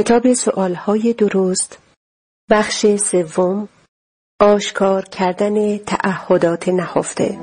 کتاب 0.00 0.32
سوالهای 0.32 1.12
درست 1.12 1.78
بخش 2.50 2.86
سوم 2.96 3.68
آشکار 4.40 5.04
کردن 5.04 5.78
تعهدات 5.78 6.68
نهفته. 6.68 7.38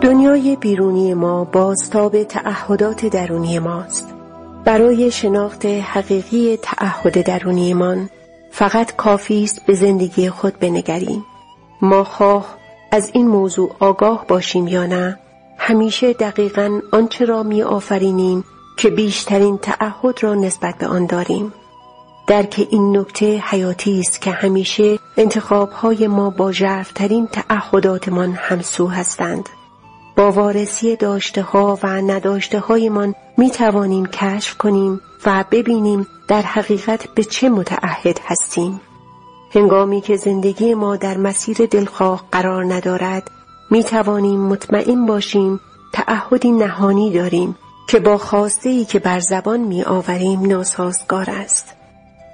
دنیای 0.00 0.56
بیرونی 0.56 1.14
ما 1.14 1.44
بازتاب 1.44 2.22
تعهدات 2.22 3.06
درونی 3.06 3.58
ماست. 3.58 4.14
برای 4.64 5.10
شناخت 5.10 5.66
حقیقی 5.66 6.56
تعهد 6.56 7.26
درونیمان 7.26 8.10
فقط 8.50 8.96
کافی 8.96 9.44
است 9.44 9.66
به 9.66 9.74
زندگی 9.74 10.30
خود 10.30 10.58
بنگریم. 10.58 11.24
ما 11.82 12.04
خواه 12.04 12.56
از 12.92 13.10
این 13.12 13.28
موضوع 13.28 13.76
آگاه 13.80 14.24
باشیم 14.28 14.68
یا 14.68 14.86
نه 14.86 15.18
همیشه 15.58 16.12
دقیقا 16.12 16.80
آنچه 16.92 17.24
را 17.24 17.42
می 17.42 17.62
آفرینیم 17.62 18.44
که 18.78 18.90
بیشترین 18.90 19.58
تعهد 19.58 20.22
را 20.22 20.34
نسبت 20.34 20.78
به 20.78 20.86
آن 20.86 21.06
داریم. 21.06 21.52
درک 22.26 22.66
این 22.70 22.96
نکته 22.96 23.42
حیاتی 23.44 24.00
است 24.00 24.20
که 24.20 24.30
همیشه 24.30 24.98
انتخابهای 25.16 26.06
ما 26.06 26.30
با 26.30 26.52
ژرفترین 26.52 27.26
تعهداتمان 27.26 28.32
همسو 28.32 28.86
هستند. 28.86 29.48
با 30.16 30.32
وارسی 30.32 30.96
داشته 30.96 31.42
ها 31.42 31.78
و 31.82 31.86
نداشته 31.86 32.58
هایمان 32.58 33.14
می 33.38 33.50
توانیم 33.50 34.06
کشف 34.06 34.56
کنیم 34.56 35.00
و 35.26 35.44
ببینیم 35.50 36.06
در 36.28 36.42
حقیقت 36.42 37.08
به 37.14 37.24
چه 37.24 37.48
متعهد 37.48 38.20
هستیم. 38.24 38.80
هنگامی 39.54 40.00
که 40.00 40.16
زندگی 40.16 40.74
ما 40.74 40.96
در 40.96 41.16
مسیر 41.16 41.66
دلخواه 41.66 42.24
قرار 42.32 42.74
ندارد 42.74 43.30
می 43.70 43.84
توانیم 43.84 44.40
مطمئن 44.40 45.06
باشیم 45.06 45.60
تعهدی 45.92 46.52
نهانی 46.52 47.12
داریم. 47.12 47.56
که 47.88 48.00
با 48.00 48.18
خواسته 48.18 48.68
ای 48.68 48.84
که 48.84 48.98
بر 48.98 49.20
زبان 49.20 49.60
می 49.60 49.82
آوریم 49.82 50.46
ناسازگار 50.46 51.30
است. 51.30 51.74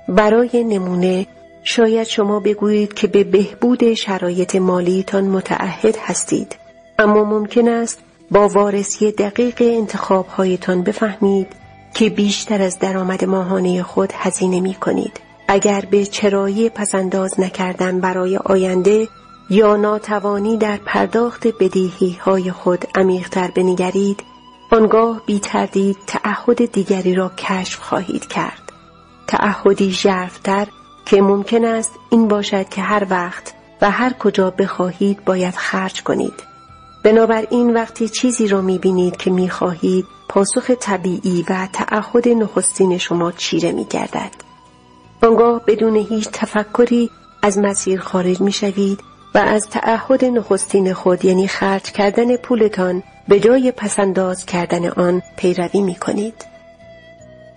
برای 0.08 0.64
نمونه 0.64 1.26
شاید 1.64 2.06
شما 2.06 2.40
بگویید 2.40 2.94
که 2.94 3.06
به 3.06 3.24
بهبود 3.24 3.94
شرایط 3.94 4.56
مالیتان 4.56 5.24
متعهد 5.24 5.96
هستید 6.00 6.56
اما 6.98 7.24
ممکن 7.24 7.68
است 7.68 7.98
با 8.30 8.48
وارسی 8.48 9.12
دقیق 9.12 9.54
انتخابهایتان 9.60 10.82
بفهمید 10.82 11.46
که 11.94 12.10
بیشتر 12.10 12.62
از 12.62 12.78
درآمد 12.78 13.24
ماهانه 13.24 13.82
خود 13.82 14.12
هزینه 14.16 14.60
می 14.60 14.74
کنید. 14.74 15.20
اگر 15.48 15.84
به 15.90 16.06
چرایی 16.06 16.68
پسنداز 16.68 17.40
نکردن 17.40 18.00
برای 18.00 18.36
آینده 18.36 19.08
یا 19.50 19.76
ناتوانی 19.76 20.56
در 20.56 20.76
پرداخت 20.76 21.46
بدیهی 21.60 22.18
های 22.24 22.50
خود 22.50 22.84
عمیقتر 22.94 23.50
بنگرید 23.56 24.33
آنگاه 24.74 25.22
بی 25.26 25.38
تردید 25.38 25.96
تعهد 26.06 26.72
دیگری 26.72 27.14
را 27.14 27.28
کشف 27.38 27.80
خواهید 27.80 28.26
کرد. 28.26 28.72
تعهدی 29.26 29.90
ژرفتر 29.90 30.66
که 31.06 31.22
ممکن 31.22 31.64
است 31.64 31.92
این 32.10 32.28
باشد 32.28 32.68
که 32.68 32.82
هر 32.82 33.06
وقت 33.10 33.54
و 33.82 33.90
هر 33.90 34.12
کجا 34.12 34.50
بخواهید 34.50 35.24
باید 35.24 35.54
خرج 35.54 36.02
کنید. 36.02 36.42
بنابراین 37.04 37.74
وقتی 37.74 38.08
چیزی 38.08 38.48
را 38.48 38.60
می‌بینید 38.60 39.16
که 39.16 39.30
می‌خواهید 39.30 40.06
پاسخ 40.28 40.70
طبیعی 40.70 41.44
و 41.48 41.68
تعهد 41.72 42.28
نخستین 42.28 42.98
شما 42.98 43.32
چیره 43.32 43.72
میگردد. 43.72 44.32
آنگاه 45.22 45.60
بدون 45.66 45.96
هیچ 45.96 46.28
تفکری 46.32 47.10
از 47.42 47.58
مسیر 47.58 48.00
خارج 48.00 48.40
می‌شوید 48.40 49.00
و 49.34 49.38
از 49.38 49.68
تعهد 49.70 50.24
نخستین 50.24 50.92
خود 50.92 51.24
یعنی 51.24 51.48
خرج 51.48 51.82
کردن 51.82 52.36
پولتان 52.36 53.02
به 53.28 53.40
جای 53.40 53.72
پسنداز 53.72 54.46
کردن 54.46 54.88
آن 54.88 55.22
پیروی 55.36 55.80
می 55.80 55.94
کنید. 55.94 56.44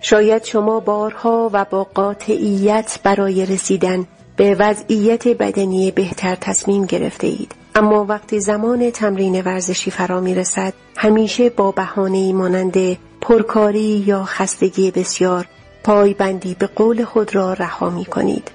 شاید 0.00 0.44
شما 0.44 0.80
بارها 0.80 1.50
و 1.52 1.64
با 1.64 1.84
قاطعیت 1.84 2.98
برای 3.02 3.46
رسیدن 3.46 4.06
به 4.36 4.54
وضعیت 4.54 5.28
بدنی 5.28 5.90
بهتر 5.90 6.34
تصمیم 6.34 6.86
گرفته 6.86 7.26
اید 7.26 7.54
اما 7.74 8.04
وقتی 8.04 8.40
زمان 8.40 8.90
تمرین 8.90 9.40
ورزشی 9.40 9.90
فرا 9.90 10.20
می 10.20 10.34
رسد 10.34 10.72
همیشه 10.96 11.50
با 11.50 11.70
بهانه 11.70 12.32
مانند 12.32 12.96
پرکاری 13.20 14.04
یا 14.06 14.24
خستگی 14.24 14.90
بسیار 14.90 15.46
پایبندی 15.84 16.56
به 16.58 16.66
قول 16.66 17.04
خود 17.04 17.34
را 17.34 17.52
رها 17.52 17.90
می 17.90 18.04
کنید. 18.04 18.50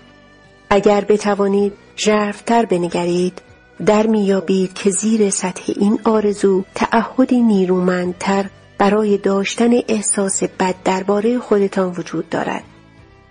اگر 0.69 1.01
بتوانید 1.01 1.73
ژرفتر 1.97 2.65
بنگرید 2.65 3.41
در 3.85 4.07
میابید 4.07 4.73
که 4.73 4.89
زیر 4.89 5.29
سطح 5.29 5.73
این 5.75 5.99
آرزو 6.03 6.63
تعهدی 6.75 7.41
نیرومندتر 7.41 8.45
برای 8.77 9.17
داشتن 9.17 9.71
احساس 9.88 10.44
بد 10.44 10.75
درباره 10.83 11.39
خودتان 11.39 11.94
وجود 11.97 12.29
دارد 12.29 12.63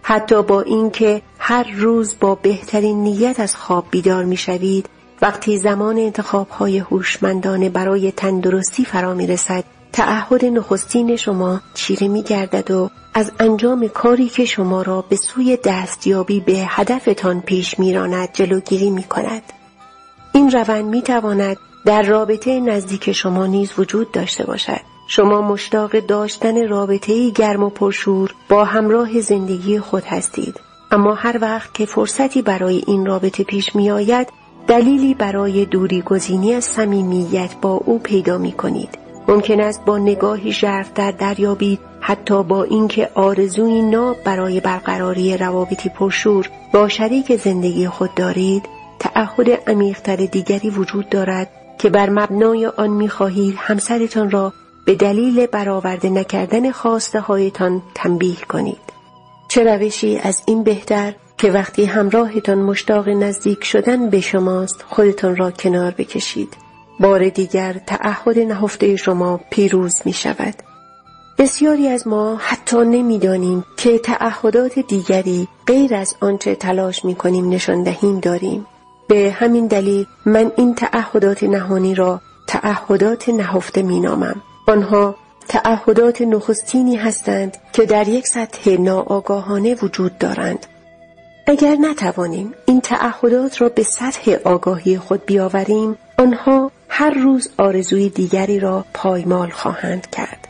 حتی 0.02 0.42
با 0.42 0.60
اینکه 0.62 1.22
هر 1.38 1.70
روز 1.76 2.16
با 2.20 2.34
بهترین 2.34 3.02
نیت 3.02 3.40
از 3.40 3.56
خواب 3.56 3.86
بیدار 3.90 4.24
می‌شوید 4.24 4.88
وقتی 5.22 5.58
زمان 5.58 5.98
انتخاب 5.98 6.48
های 6.48 6.78
هوشمندانه 6.78 7.69
برای 7.69 8.12
تندرستی 8.12 8.84
فرا 8.84 9.14
می 9.14 9.26
رسد 9.26 9.64
تعهد 9.92 10.44
نخستین 10.44 11.16
شما 11.16 11.60
چیره 11.74 12.08
می 12.08 12.22
گردد 12.22 12.70
و 12.70 12.90
از 13.14 13.32
انجام 13.40 13.88
کاری 13.88 14.28
که 14.28 14.44
شما 14.44 14.82
را 14.82 15.02
به 15.02 15.16
سوی 15.16 15.58
دستیابی 15.64 16.40
به 16.40 16.52
هدفتان 16.69 17.40
پیش 17.40 17.78
میراند 17.78 18.28
جلوگیری 18.32 18.90
می 18.90 19.02
کند. 19.02 19.42
این 20.34 20.50
روند 20.50 20.84
می 20.84 21.03
تواند 21.03 21.56
در 21.84 22.03
رابطه 22.03 22.60
نزدیک 22.60 23.12
شما 23.12 23.47
نیز 23.47 23.72
وجود 23.78 24.12
داشته 24.12 24.44
باشد. 24.44 24.81
شما 25.06 25.41
مشتاق 25.41 25.98
داشتن 25.98 26.69
رابطه 26.69 27.31
گرم 27.31 27.62
و 27.62 27.70
پرشور 27.70 28.34
با 28.48 28.65
همراه 28.65 29.20
زندگی 29.20 29.78
خود 29.78 30.04
هستید. 30.04 30.60
اما 30.91 31.15
هر 31.15 31.38
وقت 31.41 31.75
که 31.75 31.87
فرصتی 31.87 32.43
برای 32.43 32.84
این 32.87 33.06
رابطه 33.06 33.44
پیش 33.44 33.76
می 33.76 33.91
آید 33.91 34.28
دلیلی 34.66 35.15
برای 35.15 35.65
دوری 35.65 36.03
گزینی 36.03 36.54
از 36.54 36.64
صمیمیت 36.64 37.54
با 37.62 37.72
او 37.72 37.99
پیدا 37.99 38.38
می 38.38 38.53
کنید. 38.53 38.99
ممکن 39.28 39.60
است 39.60 39.84
با 39.84 39.99
نگاهی 39.99 40.53
ژرف 40.53 40.93
در 40.94 41.10
دریابید 41.10 41.81
حتی 42.00 42.43
با 42.43 42.64
اینکه 42.64 43.09
آرزوی 43.14 43.82
ناب 43.82 44.16
برای 44.25 44.60
برقراری 44.60 45.37
روابطی 45.37 45.88
پرشور 45.88 46.50
با 46.72 46.88
شریک 46.88 47.37
زندگی 47.37 47.88
خود 47.88 48.14
دارید 48.14 48.69
تعهد 49.02 49.50
عمیقتر 49.66 50.16
دیگری 50.16 50.70
وجود 50.70 51.08
دارد 51.08 51.50
که 51.78 51.90
بر 51.90 52.10
مبنای 52.10 52.66
آن 52.66 52.90
می‌خواهید 52.90 53.54
همسرتان 53.58 54.30
را 54.30 54.52
به 54.84 54.94
دلیل 54.94 55.46
برآورده 55.46 56.10
نکردن 56.10 56.70
خواسته 56.70 57.20
هایتان 57.20 57.82
تنبیه 57.94 58.36
کنید. 58.48 58.92
چه 59.48 59.64
روشی 59.64 60.18
از 60.18 60.42
این 60.46 60.62
بهتر 60.62 61.14
که 61.38 61.50
وقتی 61.50 61.84
همراهتان 61.84 62.58
مشتاق 62.58 63.08
نزدیک 63.08 63.64
شدن 63.64 64.10
به 64.10 64.20
شماست 64.20 64.84
خودتان 64.88 65.36
را 65.36 65.50
کنار 65.50 65.90
بکشید. 65.90 66.56
بار 67.00 67.28
دیگر 67.28 67.72
تعهد 67.86 68.38
نهفته 68.38 68.96
شما 68.96 69.40
پیروز 69.50 70.02
می 70.04 70.12
شود 70.12 70.54
بسیاری 71.38 71.88
از 71.88 72.06
ما 72.06 72.36
حتی 72.36 72.76
نمی‌دانیم 72.76 73.64
که 73.76 73.98
تعهدات 73.98 74.78
دیگری 74.78 75.48
غیر 75.66 75.94
از 75.94 76.14
آنچه 76.20 76.54
تلاش 76.54 77.04
می 77.04 77.14
کنیم 77.14 77.48
نشان 77.48 77.82
دهیم 77.82 78.20
داریم. 78.20 78.66
به 79.12 79.30
همین 79.30 79.66
دلیل 79.66 80.06
من 80.26 80.52
این 80.56 80.74
تعهدات 80.74 81.44
نهانی 81.44 81.94
را 81.94 82.20
تعهدات 82.46 83.28
نهفته 83.28 83.82
می 83.82 84.00
نامم. 84.00 84.42
آنها 84.68 85.14
تعهدات 85.48 86.22
نخستینی 86.22 86.96
هستند 86.96 87.56
که 87.72 87.86
در 87.86 88.08
یک 88.08 88.26
سطح 88.26 88.70
ناآگاهانه 88.70 89.74
وجود 89.74 90.18
دارند 90.18 90.66
اگر 91.46 91.76
نتوانیم 91.80 92.54
این 92.66 92.80
تعهدات 92.80 93.60
را 93.60 93.68
به 93.68 93.82
سطح 93.82 94.36
آگاهی 94.44 94.98
خود 94.98 95.26
بیاوریم 95.26 95.98
آنها 96.18 96.70
هر 96.88 97.10
روز 97.10 97.50
آرزوی 97.58 98.08
دیگری 98.08 98.60
را 98.60 98.84
پایمال 98.94 99.50
خواهند 99.50 100.10
کرد 100.10 100.48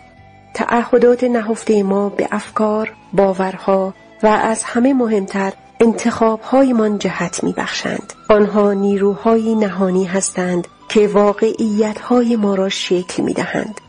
تعهدات 0.55 1.25
نهفته 1.25 1.83
ما 1.83 2.09
به 2.09 2.29
افکار 2.31 2.93
باورها 3.13 3.95
و 4.23 4.27
از 4.27 4.63
همه 4.63 4.95
مهمتر 4.95 5.53
انتخابهایمان 5.83 6.99
جهت 6.99 7.45
میبخشند 7.45 8.13
آنها 8.29 8.73
نیروهایی 8.73 9.55
نهانی 9.55 10.05
هستند 10.05 10.69
که 10.89 11.09
واقعیتهای 11.09 12.37
ما 12.37 12.55
را 12.55 12.69
شکل 12.69 13.23
می‌دهند 13.23 13.81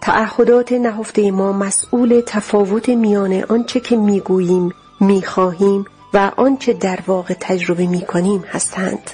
تعهدات 0.00 0.72
نهفته 0.72 1.30
ما 1.30 1.52
مسئول 1.52 2.22
تفاوت 2.26 2.88
میان 2.88 3.44
آنچه 3.48 3.80
که 3.80 3.96
می‌گوییم 3.96 4.72
می‌خواهیم 5.00 5.84
و 6.14 6.30
آنچه 6.36 6.72
در 6.72 6.98
واقع 7.06 7.34
تجربه 7.40 7.86
می 7.86 8.00
کنیم 8.00 8.44
هستند. 8.48 9.10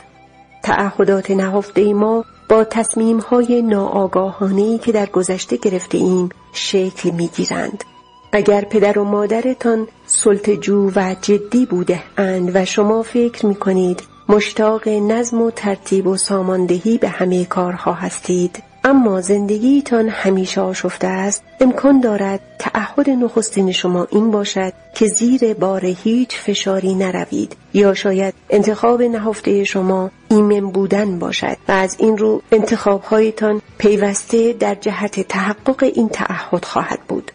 تعهدات 0.62 1.30
نهفته 1.30 1.94
ما 1.94 2.24
با 2.48 2.64
تصمیم 2.64 3.18
های 3.18 3.62
ناآگاهانه 3.62 4.78
که 4.78 4.92
در 4.92 5.06
گذشته 5.06 5.56
گرفته 5.56 5.98
ایم 5.98 6.28
شکل 6.52 7.10
می 7.10 7.28
گیرند. 7.28 7.84
اگر 8.32 8.60
پدر 8.60 8.98
و 8.98 9.04
مادرتان 9.04 9.88
سلطجو 10.06 10.90
و 10.96 11.14
جدی 11.22 11.66
بوده 11.66 12.02
اند 12.16 12.50
و 12.54 12.64
شما 12.64 13.02
فکر 13.02 13.46
می 13.46 13.54
کنید 13.54 14.02
مشتاق 14.28 14.88
نظم 14.88 15.42
و 15.42 15.50
ترتیب 15.50 16.06
و 16.06 16.16
ساماندهی 16.16 16.98
به 16.98 17.08
همه 17.08 17.44
کارها 17.44 17.92
هستید 17.92 18.62
اما 18.86 19.20
زندگیتان 19.20 20.08
همیشه 20.08 20.60
آشفته 20.60 21.06
است 21.06 21.42
امکان 21.60 22.00
دارد 22.00 22.40
تعهد 22.58 23.10
نخستین 23.10 23.72
شما 23.72 24.06
این 24.10 24.30
باشد 24.30 24.72
که 24.94 25.06
زیر 25.06 25.54
بار 25.54 25.86
هیچ 25.86 26.36
فشاری 26.36 26.94
نروید 26.94 27.56
یا 27.74 27.94
شاید 27.94 28.34
انتخاب 28.50 29.02
نهفته 29.02 29.64
شما 29.64 30.10
ایمن 30.28 30.70
بودن 30.70 31.18
باشد 31.18 31.56
و 31.68 31.72
از 31.72 31.96
این 31.98 32.18
رو 32.18 32.42
انتخابهایتان 32.52 33.62
پیوسته 33.78 34.52
در 34.52 34.74
جهت 34.74 35.20
تحقق 35.20 35.82
این 35.82 36.08
تعهد 36.08 36.64
خواهد 36.64 37.00
بود. 37.08 37.32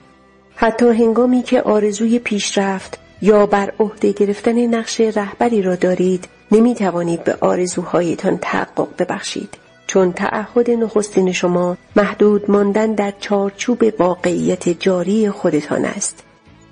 حتی 0.62 0.90
هنگامی 0.90 1.44
که 1.44 1.62
آرزوی 1.62 2.20
پیشرفت 2.20 3.00
یا 3.22 3.46
بر 3.46 3.74
عهده 3.80 4.12
گرفتن 4.12 4.76
نقش 4.76 5.02
رهبری 5.02 5.62
را 5.62 5.76
دارید 5.76 6.28
نمی 6.52 6.76
توانید 6.76 7.24
به 7.24 7.38
آرزوهایتان 7.42 8.38
تحقق 8.38 8.88
ببخشید. 9.00 9.58
چون 9.88 10.12
تعهد 10.14 10.70
نخستین 10.70 11.32
شما 11.32 11.78
محدود 11.96 12.52
ماندن 12.52 12.94
در 12.94 13.14
چارچوب 13.20 13.84
واقعیت 14.00 14.70
جاری 14.70 15.30
خودتان 15.30 15.86
است. 15.86 16.24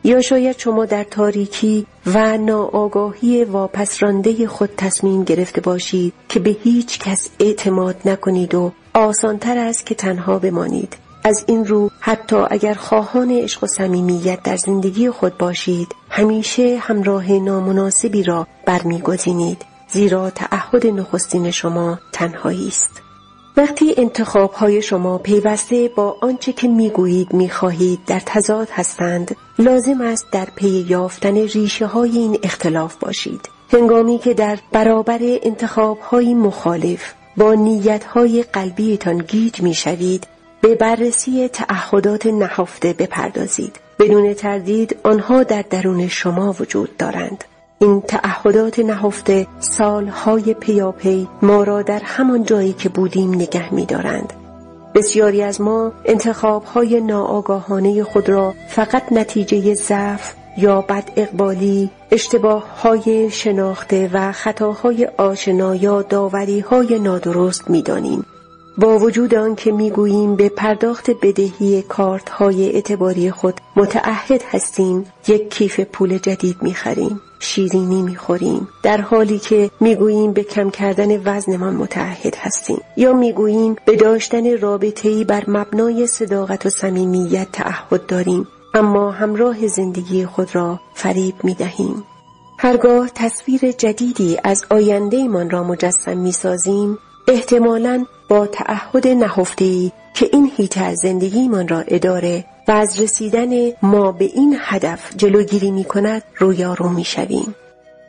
یا 0.04 0.22
شاید 0.22 0.60
شما 0.60 0.86
در 0.86 1.04
تاریکی 1.04 1.86
و 2.06 2.38
ناآگاهی 2.38 3.44
واپسرانده 3.44 4.48
خود 4.48 4.70
تصمیم 4.78 5.24
گرفته 5.24 5.62
باشید 5.62 6.14
که 6.30 6.40
به 6.40 6.50
هیچ 6.64 7.00
کس 7.00 7.30
اعتماد 7.40 7.96
نکنید 8.06 8.56
و 8.56 8.72
آسانتر 8.94 9.58
است 9.58 9.86
که 9.86 9.96
تنها 9.96 10.40
بمانید. 10.40 11.09
از 11.24 11.44
این 11.48 11.66
رو 11.66 11.92
حتی 12.00 12.38
اگر 12.50 12.74
خواهان 12.74 13.32
عشق 13.32 13.64
و 13.64 13.68
صمیمیت 13.68 14.44
در 14.44 14.58
زندگی 14.58 15.10
خود 15.10 15.38
باشید 15.38 15.96
همیشه 16.10 16.78
همراه 16.82 17.32
نامناسبی 17.32 18.24
را 18.24 18.48
برمیگزینید. 18.66 19.66
زیرا 19.92 20.30
تعهد 20.30 20.88
نخستین 20.88 21.52
شما 21.52 22.00
تنهایی 22.12 22.68
است. 22.68 23.02
وقتی 23.58 23.94
انتخاب 23.98 24.52
های 24.52 24.82
شما 24.82 25.18
پیوسته 25.18 25.92
با 25.96 26.16
آنچه 26.22 26.54
که 26.54 26.68
می‌گویید 26.68 27.34
می‌خواهید 27.34 28.00
در 28.08 28.22
تضاد 28.26 28.68
هستند 28.72 29.36
لازم 29.60 30.02
است 30.02 30.26
در 30.32 30.48
پی 30.56 30.70
یافتن 30.70 31.36
ریشه 31.36 31.86
های 31.86 32.18
این 32.18 32.40
اختلاف 32.44 32.96
باشید. 32.96 33.50
هنگامی 33.74 34.18
که 34.18 34.34
در 34.34 34.60
برابر 34.72 35.20
انتخاب 35.22 36.00
های 36.00 36.34
مخالف 36.34 37.14
با 37.38 37.54
نیت 37.54 38.04
های 38.04 38.44
قلبیتان 38.44 39.18
گیج 39.18 39.62
می‌شوید 39.62 40.28
به 40.62 40.76
بررسی 40.76 41.48
تعهدات 41.48 42.26
نهفته 42.26 42.94
بپردازید 42.94 43.80
بدون 44.00 44.34
تردید 44.34 44.96
آنها 45.04 45.44
در 45.44 45.66
درون 45.70 46.08
شما 46.08 46.56
وجود 46.60 46.98
دارند 46.98 47.44
این 47.80 48.02
تعهدات 48.02 48.80
نهفته 48.80 49.48
سالهای 49.60 50.54
پیاپی 50.54 51.28
ما 51.42 51.64
را 51.64 51.82
در 51.82 52.02
همان 52.04 52.44
جایی 52.44 52.74
که 52.74 52.90
بودیم 52.90 53.34
نگه 53.34 53.74
می 53.74 53.86
دارند. 53.86 54.34
بسیاری 54.96 55.44
از 55.44 55.62
ما 55.62 55.92
انتخابهای 56.06 57.02
ناآگاهانه 57.02 58.04
خود 58.04 58.30
را 58.30 58.54
فقط 58.68 59.12
نتیجه 59.12 59.74
ضعف 59.74 60.34
یا 60.58 60.82
بد 60.82 61.12
اقبالی، 61.16 61.90
اشتباه 62.12 62.82
های 62.82 63.30
شناخته 63.32 64.10
و 64.14 64.32
خطاهای 64.32 65.06
آشنا 65.18 65.76
یا 65.76 66.02
داوری 66.02 66.60
های 66.60 67.00
نادرست 67.00 67.70
می 67.70 67.82
دانیم. 67.82 68.26
با 68.82 69.00
وجود 69.00 69.36
آنکه 69.36 69.72
می‌گوییم 69.72 70.36
به 70.36 70.50
پرداخت 70.50 71.12
بدهی 71.12 71.82
کارت 71.82 72.30
های 72.30 72.70
اعتباری 72.70 73.32
خود 73.32 73.62
متعهد 73.76 74.44
هستیم 74.52 75.06
یک 75.28 75.50
کیف 75.50 75.80
پول 75.80 76.18
جدید 76.18 76.58
می‌خریم 76.62 77.22
شیرینی 77.40 78.02
می‌خوریم 78.02 78.68
در 78.84 79.02
حالی 79.02 79.40
که 79.40 79.72
می‌گوییم 79.80 80.34
به 80.34 80.44
کم 80.44 80.70
کردن 80.70 81.22
وزنمان 81.26 81.76
متعهد 81.76 82.36
هستیم 82.36 82.82
یا 82.98 83.14
می‌گوییم 83.14 83.76
به 83.86 83.96
داشتن 83.96 84.58
رابطه‌ای 84.58 85.24
بر 85.24 85.44
مبنای 85.48 86.08
صداقت 86.08 86.66
و 86.66 86.70
صمیمیت 86.70 87.48
تعهد 87.52 88.06
داریم 88.06 88.48
اما 88.74 89.12
همراه 89.12 89.68
زندگی 89.68 90.26
خود 90.26 90.56
را 90.56 90.80
فریب 90.94 91.36
می‌دهیم. 91.44 92.04
هرگاه 92.60 93.10
تصویر 93.16 93.72
جدیدی 93.72 94.38
از 94.44 94.66
آیندهمان 94.70 95.50
را 95.50 95.64
مجسم 95.64 96.18
می‌سازیم 96.18 96.98
احتمالا 97.28 98.06
با 98.30 98.48
تعهد 98.48 99.08
نهفته 99.08 99.92
که 100.14 100.30
این 100.34 100.52
هیته 100.58 100.82
از 100.82 100.98
زندگیمان 100.98 101.68
را 101.68 101.84
اداره 101.88 102.46
و 102.68 102.72
از 102.72 103.02
رسیدن 103.02 103.72
ما 103.82 104.12
به 104.12 104.26
این 104.26 104.58
هدف 104.60 105.16
جلوگیری 105.18 105.72
می 105.72 105.84
کند 105.84 106.24
رویارو 106.38 106.90
می 106.90 107.04
شویم. 107.04 107.56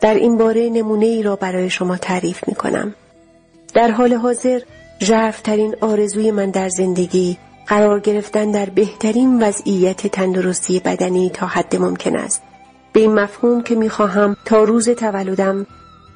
در 0.00 0.14
این 0.14 0.38
باره 0.38 0.70
نمونه 0.70 1.06
ای 1.06 1.22
را 1.22 1.36
برای 1.36 1.70
شما 1.70 1.96
تعریف 1.96 2.48
می 2.48 2.54
کنم. 2.54 2.94
در 3.74 3.90
حال 3.90 4.12
حاضر 4.12 4.60
ژرفترین 5.00 5.76
آرزوی 5.80 6.30
من 6.30 6.50
در 6.50 6.68
زندگی 6.68 7.38
قرار 7.66 8.00
گرفتن 8.00 8.50
در 8.50 8.66
بهترین 8.66 9.42
وضعیت 9.42 10.06
تندرستی 10.06 10.80
بدنی 10.80 11.30
تا 11.30 11.46
حد 11.46 11.76
ممکن 11.76 12.16
است. 12.16 12.42
به 12.92 13.00
این 13.00 13.14
مفهوم 13.14 13.62
که 13.62 13.74
می‌خواهم 13.74 14.36
تا 14.44 14.64
روز 14.64 14.88
تولدم 14.88 15.66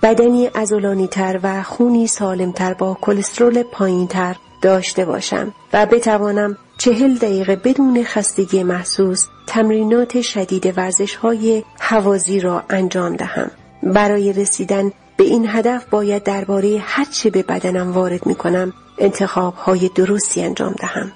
بدنی 0.04 0.50
ازولانی 0.54 1.06
تر 1.06 1.40
و 1.42 1.62
خونی 1.62 2.06
سالمتر 2.06 2.74
با 2.74 2.98
کلسترول 3.00 3.62
پایین 3.62 4.06
تر 4.06 4.36
داشته 4.62 5.04
باشم 5.04 5.54
و 5.72 5.86
بتوانم 5.86 6.56
چهل 6.78 7.14
دقیقه 7.14 7.56
بدون 7.56 8.04
خستگی 8.04 8.62
محسوس 8.62 9.26
تمرینات 9.46 10.20
شدید 10.20 10.78
ورزش 10.78 11.14
های 11.14 11.64
حوازی 11.80 12.40
را 12.40 12.62
انجام 12.70 13.16
دهم. 13.16 13.50
برای 13.82 14.32
رسیدن 14.32 14.92
به 15.16 15.24
این 15.24 15.46
هدف 15.48 15.84
باید 15.84 16.22
درباره 16.22 16.82
هر 16.84 17.04
چه 17.04 17.30
به 17.30 17.42
بدنم 17.42 17.92
وارد 17.92 18.26
می 18.26 18.34
کنم 18.34 18.72
انتخاب 18.98 19.54
های 19.54 19.90
درستی 19.94 20.42
انجام 20.42 20.72
دهم. 20.72 21.12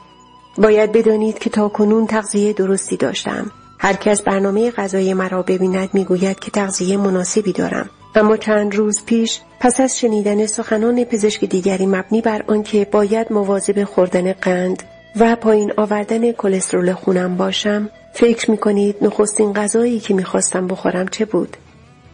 باید 0.58 0.92
بدانید 0.92 1.38
که 1.38 1.50
تا 1.50 1.68
کنون 1.68 2.06
تغذیه 2.06 2.52
درستی 2.52 2.96
داشتم. 2.96 3.50
هر 3.78 3.94
کس 3.94 4.22
برنامه 4.22 4.70
غذای 4.70 5.14
مرا 5.14 5.42
ببیند 5.42 5.88
می‌گوید 5.92 6.38
که 6.38 6.50
تغذیه 6.50 6.96
مناسبی 6.96 7.52
دارم 7.52 7.90
اما 8.14 8.36
چند 8.36 8.74
روز 8.74 9.04
پیش 9.06 9.40
پس 9.60 9.80
از 9.80 9.98
شنیدن 9.98 10.46
سخنان 10.46 11.04
پزشک 11.04 11.44
دیگری 11.44 11.86
مبنی 11.86 12.20
بر 12.20 12.42
آنکه 12.46 12.84
باید 12.84 13.32
مواظب 13.32 13.84
خوردن 13.84 14.32
قند 14.32 14.82
و 15.16 15.36
پایین 15.36 15.72
آوردن 15.76 16.32
کلسترول 16.32 16.92
خونم 16.92 17.36
باشم 17.36 17.90
فکر 18.14 18.50
می 18.50 18.58
کنید 18.58 18.96
نخستین 19.02 19.52
غذایی 19.52 20.00
که 20.00 20.14
می‌خواستم 20.14 20.66
بخورم 20.66 21.08
چه 21.08 21.24
بود؟ 21.24 21.56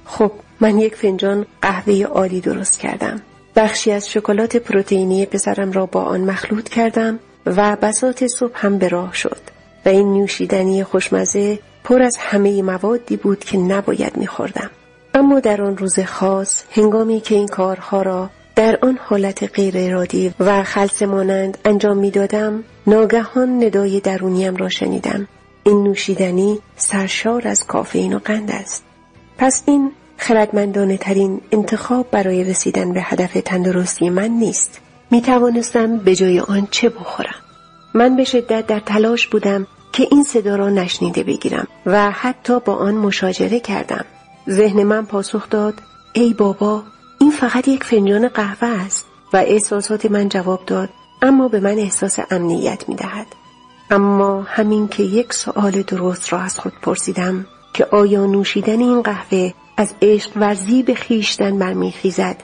خب 0.05 0.33
من 0.61 0.79
یک 0.79 0.97
فنجان 0.97 1.47
قهوه 1.63 2.03
عالی 2.03 2.41
درست 2.41 2.79
کردم. 2.79 3.23
بخشی 3.57 3.93
از 3.93 4.11
شکلات 4.11 4.57
پروتئینی 4.57 5.27
پسرم 5.27 5.73
را 5.73 5.87
با 5.87 6.03
آن 6.03 6.21
مخلوط 6.21 6.69
کردم 6.69 7.19
و 7.47 7.77
بسات 7.83 8.27
صبح 8.27 8.53
هم 8.55 8.79
به 8.79 8.89
راه 8.89 9.15
شد 9.15 9.41
و 9.87 9.89
این 9.89 10.15
نوشیدنی 10.15 10.85
خوشمزه 10.85 11.59
پر 11.85 12.03
از 12.03 12.17
همه 12.21 12.63
موادی 12.63 13.17
بود 13.17 13.39
که 13.39 13.59
نباید 13.59 14.17
میخوردم. 14.17 14.71
اما 15.15 15.41
در 15.41 15.63
آن 15.63 15.77
روز 15.77 16.01
خاص 16.01 16.65
هنگامی 16.71 17.21
که 17.21 17.35
این 17.35 17.49
کارها 17.49 18.03
را 18.03 18.31
در 18.57 18.79
آن 18.83 18.99
حالت 19.05 19.55
غیر 19.55 19.75
ارادی 19.77 20.35
و 20.41 20.63
خلص 20.63 21.03
مانند 21.03 21.59
انجام 21.65 21.97
می 21.97 22.11
دادم 22.11 22.65
ناگهان 22.87 23.65
ندای 23.65 24.01
درونیم 24.01 24.57
را 24.57 24.69
شنیدم. 24.69 25.29
این 25.65 25.83
نوشیدنی 25.83 26.59
سرشار 26.77 27.49
از 27.49 27.67
کافئین 27.67 28.15
و 28.15 28.19
قند 28.19 28.51
است. 28.51 28.85
پس 29.39 29.63
این 29.67 29.93
خردمندانه 30.17 30.97
ترین 30.97 31.41
انتخاب 31.53 32.11
برای 32.11 32.45
رسیدن 32.45 32.93
به 32.93 33.03
هدف 33.03 33.33
تندرستی 33.45 34.11
من 34.11 34.29
نیست. 34.29 34.81
می 35.11 35.23
توانستم 35.23 35.97
به 35.97 36.15
جای 36.15 36.41
آن 36.41 36.69
چه 36.71 36.89
بخورم؟ 36.89 37.35
من 37.95 38.17
به 38.17 38.25
شدت 38.25 38.67
در 38.67 38.81
تلاش 38.81 39.27
بودم 39.27 39.67
که 39.93 40.07
این 40.11 40.25
صدا 40.25 40.57
را 40.57 40.71
نشنیده 40.71 41.23
بگیرم 41.23 41.67
و 41.87 42.11
حتی 42.11 42.61
با 42.61 42.75
آن 42.75 42.95
مشاجره 42.95 43.61
کردم. 43.61 44.05
ذهن 44.51 44.83
من 44.83 45.05
پاسخ 45.05 45.51
داد 45.51 45.75
ای 46.13 46.35
بابا 46.35 46.83
این 47.19 47.31
فقط 47.31 47.69
یک 47.69 47.85
فنجان 47.85 48.29
قهوه 48.29 48.69
است 48.69 49.07
و 49.33 49.37
احساسات 49.37 50.07
من 50.07 50.29
جواب 50.29 50.61
داد 50.67 50.89
اما 51.23 51.49
به 51.49 51.61
من 51.61 51.79
احساس 51.79 52.19
امنیت 52.31 52.89
می 52.89 52.95
دهد. 52.95 53.27
اما 53.91 54.43
همین 54.43 54.89
که 54.89 55.03
یک 55.03 55.33
سوال 55.33 55.83
درست 55.83 56.33
را 56.33 56.41
از 56.41 56.59
خود 56.59 56.73
پرسیدم 56.83 57.47
که 57.75 57.85
آیا 57.85 58.27
نوشیدن 58.27 58.81
این 58.81 59.03
قهوه 59.03 59.53
از 59.77 59.95
عشق 60.03 60.31
ورزی 60.37 60.83
به 60.83 60.95
خیشتن 60.95 61.59
برمیخیزد 61.59 62.37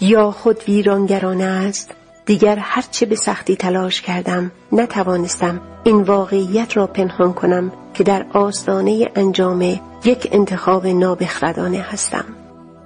یا 0.00 0.30
خود 0.30 0.62
ویرانگرانه 0.68 1.44
است 1.44 1.90
دیگر 2.26 2.56
هرچه 2.56 3.06
به 3.06 3.16
سختی 3.16 3.56
تلاش 3.56 4.00
کردم 4.00 4.52
نتوانستم 4.72 5.60
این 5.84 6.02
واقعیت 6.02 6.76
را 6.76 6.86
پنهان 6.86 7.32
کنم 7.32 7.72
که 7.94 8.04
در 8.04 8.26
آستانه 8.32 9.10
انجام 9.14 9.80
یک 10.04 10.28
انتخاب 10.32 10.86
نابخردانه 10.86 11.80
هستم 11.80 12.24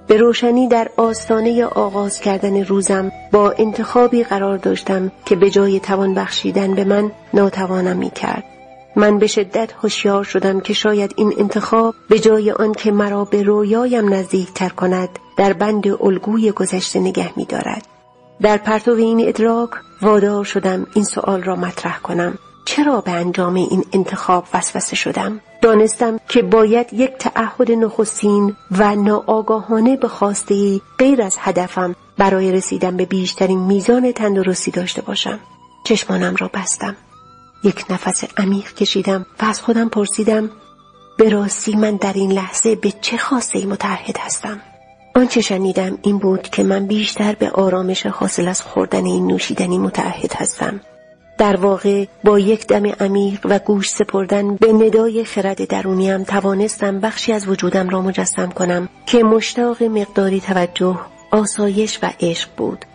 به 0.07 0.17
روشنی 0.17 0.67
در 0.67 0.89
آستانه 0.97 1.65
آغاز 1.65 2.19
کردن 2.19 2.63
روزم 2.65 3.11
با 3.31 3.51
انتخابی 3.51 4.23
قرار 4.23 4.57
داشتم 4.57 5.11
که 5.25 5.35
به 5.35 5.49
جای 5.49 5.79
توان 5.79 6.13
بخشیدن 6.13 6.75
به 6.75 6.83
من 6.83 7.11
ناتوانم 7.33 7.97
می 7.97 8.09
کرد. 8.09 8.43
من 8.95 9.19
به 9.19 9.27
شدت 9.27 9.73
هوشیار 9.83 10.23
شدم 10.23 10.59
که 10.59 10.73
شاید 10.73 11.13
این 11.17 11.33
انتخاب 11.37 11.95
به 12.09 12.19
جای 12.19 12.51
آن 12.51 12.73
که 12.73 12.91
مرا 12.91 13.25
به 13.25 13.43
رویایم 13.43 14.13
نزدیکتر 14.13 14.69
کند 14.69 15.09
در 15.37 15.53
بند 15.53 15.87
الگوی 15.87 16.51
گذشته 16.51 16.99
نگه 16.99 17.29
می 17.35 17.45
دارد. 17.45 17.87
در 18.41 18.57
پرتو 18.57 18.91
این 18.91 19.27
ادراک 19.27 19.69
وادار 20.01 20.43
شدم 20.43 20.87
این 20.95 21.03
سوال 21.03 21.43
را 21.43 21.55
مطرح 21.55 21.99
کنم 21.99 22.37
چرا 22.65 23.01
به 23.01 23.11
انجام 23.11 23.55
این 23.55 23.83
انتخاب 23.93 24.45
وسوسه 24.53 24.95
شدم 24.95 25.41
دانستم 25.61 26.19
که 26.29 26.41
باید 26.41 26.93
یک 26.93 27.11
تعهد 27.19 27.71
نخستین 27.71 28.55
و 28.71 28.95
ناآگاهانه 28.95 29.97
به 29.97 30.07
خواسته 30.07 30.81
غیر 30.97 31.21
از 31.21 31.37
هدفم 31.39 31.95
برای 32.17 32.51
رسیدن 32.51 32.97
به 32.97 33.05
بیشترین 33.05 33.59
میزان 33.59 34.11
تندرستی 34.11 34.71
داشته 34.71 35.01
باشم. 35.01 35.39
چشمانم 35.83 36.35
را 36.35 36.49
بستم. 36.53 36.95
یک 37.63 37.85
نفس 37.89 38.23
عمیق 38.37 38.73
کشیدم 38.73 39.25
و 39.41 39.45
از 39.45 39.61
خودم 39.61 39.89
پرسیدم 39.89 40.49
به 41.17 41.29
راستی 41.29 41.75
من 41.75 41.95
در 41.95 42.13
این 42.13 42.31
لحظه 42.31 42.75
به 42.75 42.93
چه 43.01 43.17
خواسته 43.17 43.59
ای 43.59 43.65
متحد 43.65 44.17
هستم؟ 44.17 44.61
آنچه 45.15 45.41
شنیدم 45.41 45.97
این 46.01 46.17
بود 46.17 46.41
که 46.41 46.63
من 46.63 46.87
بیشتر 46.87 47.35
به 47.35 47.49
آرامش 47.49 48.05
حاصل 48.05 48.47
از 48.47 48.61
خوردن 48.61 49.05
این 49.05 49.27
نوشیدنی 49.27 49.77
متعهد 49.77 50.33
هستم. 50.33 50.79
در 51.41 51.55
واقع 51.55 52.05
با 52.23 52.39
یک 52.39 52.67
دم 52.67 52.85
عمیق 52.85 53.39
و 53.45 53.59
گوش 53.59 53.89
سپردن 53.89 54.55
به 54.55 54.73
ندای 54.73 55.23
خرد 55.23 55.67
درونیم 55.67 56.23
توانستم 56.23 56.99
بخشی 56.99 57.33
از 57.33 57.47
وجودم 57.47 57.89
را 57.89 58.01
مجسم 58.01 58.49
کنم 58.49 58.89
که 59.05 59.23
مشتاق 59.23 59.83
مقداری 59.83 60.39
توجه 60.39 60.99
آسایش 61.31 61.99
و 62.03 62.09
عشق 62.19 62.49
بود. 62.57 62.85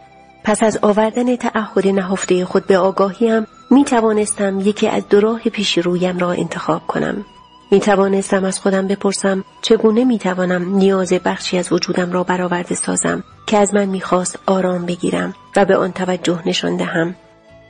پس 0.44 0.62
از 0.62 0.78
آوردن 0.82 1.36
تعهد 1.36 1.88
نهفته 1.88 2.44
خود 2.44 2.66
به 2.66 2.78
آگاهیم 2.78 3.46
می 3.70 3.84
توانستم 3.84 4.60
یکی 4.60 4.88
از 4.88 5.08
دو 5.08 5.20
راه 5.20 5.40
پیش 5.40 5.78
رویم 5.78 6.18
را 6.18 6.32
انتخاب 6.32 6.86
کنم. 6.86 7.24
می 7.70 7.80
توانستم 7.80 8.44
از 8.44 8.58
خودم 8.58 8.88
بپرسم 8.88 9.44
چگونه 9.62 10.04
می 10.04 10.18
توانم 10.18 10.76
نیاز 10.76 11.12
بخشی 11.12 11.58
از 11.58 11.72
وجودم 11.72 12.12
را 12.12 12.24
برآورده 12.24 12.74
سازم 12.74 13.24
که 13.46 13.56
از 13.56 13.74
من 13.74 13.84
می‌خواست 13.84 14.38
آرام 14.46 14.86
بگیرم 14.86 15.34
و 15.56 15.64
به 15.64 15.76
آن 15.76 15.92
توجه 15.92 16.42
نشان 16.46 16.76
دهم. 16.76 17.14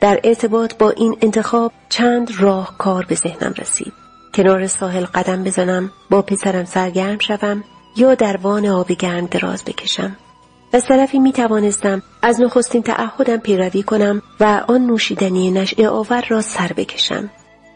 در 0.01 0.19
ارتباط 0.23 0.73
با 0.77 0.89
این 0.89 1.17
انتخاب 1.21 1.71
چند 1.89 2.31
راه 2.39 2.75
کار 2.77 3.05
به 3.05 3.15
ذهنم 3.15 3.53
رسید. 3.57 3.93
کنار 4.33 4.67
ساحل 4.67 5.05
قدم 5.05 5.43
بزنم 5.43 5.91
با 6.09 6.21
پسرم 6.21 6.65
سرگرم 6.65 7.19
شوم 7.19 7.63
یا 7.97 8.15
در 8.15 8.37
وان 8.37 8.65
آب 8.65 8.91
گرم 8.91 9.25
دراز 9.25 9.65
بکشم. 9.65 10.17
از 10.73 10.85
طرفی 10.85 11.19
می 11.19 11.33
توانستم 11.33 12.01
از 12.21 12.41
نخستین 12.41 12.83
تعهدم 12.83 13.37
پیروی 13.37 13.83
کنم 13.83 14.21
و 14.39 14.63
آن 14.67 14.85
نوشیدنی 14.85 15.51
نشعه 15.51 15.89
آور 15.89 16.25
را 16.29 16.41
سر 16.41 16.71
بکشم. 16.77 17.29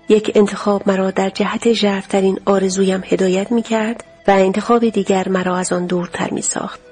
یک 0.09 0.31
انتخاب 0.35 0.89
مرا 0.89 1.11
در 1.11 1.29
جهت 1.29 1.73
ژرفترین 1.73 2.39
آرزویم 2.45 3.03
هدایت 3.05 3.51
می 3.51 3.61
کرد 3.61 4.03
و 4.27 4.31
انتخاب 4.31 4.89
دیگر 4.89 5.29
مرا 5.29 5.57
از 5.57 5.73
آن 5.73 5.85
دورتر 5.85 6.29
می 6.29 6.41
ساخت. 6.41 6.90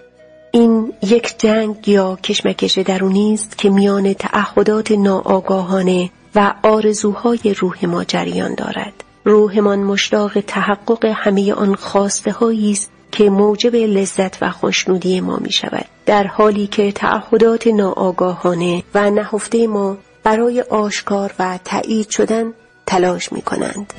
این 0.52 0.94
یک 1.02 1.40
جنگ 1.40 1.88
یا 1.88 2.16
کشمکش 2.16 2.78
درونی 2.78 3.34
است 3.34 3.58
که 3.58 3.70
میان 3.70 4.14
تعهدات 4.14 4.92
ناآگاهانه 4.92 6.10
و 6.36 6.54
آرزوهای 6.64 7.56
روح 7.60 7.86
ما 7.86 8.04
جریان 8.04 8.56
دارد. 8.56 8.94
روحمان 9.24 9.80
مشتاق 9.80 10.40
تحقق 10.40 11.06
همه 11.06 11.54
آن 11.54 11.76
خواسته 11.76 12.36
است 12.72 12.92
که 13.12 13.30
موجب 13.30 13.76
لذت 13.76 14.44
و 14.44 14.50
خوشنودی 14.52 15.22
ما 15.22 15.38
می 15.38 15.52
شود. 15.52 15.86
در 16.06 16.28
حالی 16.28 16.68
که 16.68 16.92
تعهدات 16.92 17.68
ناآگاهانه 17.68 18.84
و 18.94 19.10
نهفته 19.10 19.68
ما 19.68 19.98
برای 20.24 20.62
آشکار 20.62 21.34
و 21.40 21.60
تایید 21.66 22.10
شدن 22.10 22.54
تلاش 22.86 23.32
می 23.32 23.42
کنند. 23.42 23.94